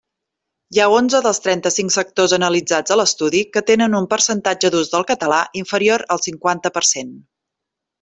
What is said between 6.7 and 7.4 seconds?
per cent.